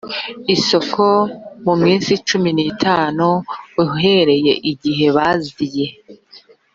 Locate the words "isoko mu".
0.55-1.73